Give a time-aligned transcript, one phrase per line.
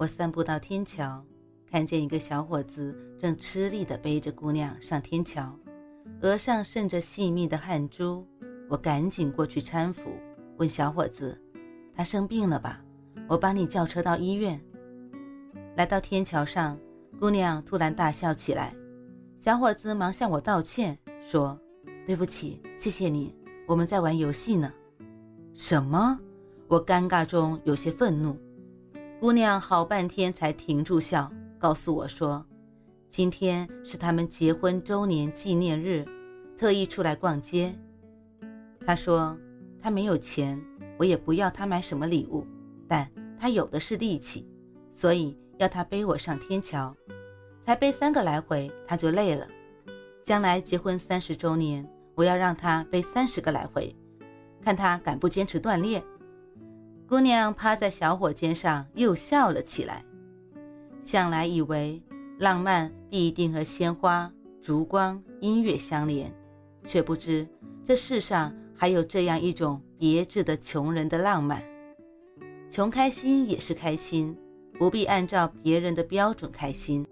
[0.00, 1.22] 我散步到天桥，
[1.70, 5.54] 看见一个小伙子正吃力地背着姑娘上天桥，
[6.22, 8.26] 额上渗着细密的汗珠。
[8.70, 10.10] 我赶紧过去搀扶，
[10.56, 11.38] 问小伙子
[11.94, 12.82] ：“他生病了吧？
[13.28, 14.58] 我帮你叫车到医院。”
[15.76, 16.78] 来到天桥上，
[17.18, 18.74] 姑娘突然大笑起来。
[19.36, 21.60] 小伙子忙向我道歉，说
[22.08, 23.36] ：“对不起，谢谢你，
[23.66, 24.72] 我们在玩游戏呢。”
[25.52, 26.18] 什么？
[26.68, 28.34] 我尴尬中有些愤怒，
[29.20, 32.42] 姑娘好半天才停住笑，告诉我说
[33.10, 36.06] ：“今天是他们结婚周年纪念日，
[36.56, 37.78] 特意出来逛街。”
[38.86, 39.38] 她说
[39.78, 40.58] ：“她没有钱，
[40.98, 42.46] 我也不要她买什么礼物，
[42.88, 43.06] 但
[43.38, 44.48] 她有的是力气，
[44.90, 46.96] 所以要她背我上天桥。
[47.62, 49.46] 才背三个来回，她就累了。
[50.24, 53.94] 将来结婚三十周年，我要让她背三十个来回，
[54.62, 56.02] 看她敢不坚持锻炼。”
[57.10, 60.04] 姑娘趴在小伙肩上，又笑了起来。
[61.02, 62.00] 向来以为
[62.38, 66.32] 浪漫必定和鲜花、烛光、音乐相连，
[66.84, 67.44] 却不知
[67.84, 71.60] 这世上还有这样一种别致的穷人的浪漫。
[72.70, 74.38] 穷开心也是开心，
[74.78, 77.04] 不必按照别人的标准开心。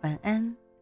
[0.00, 0.61] 晚安。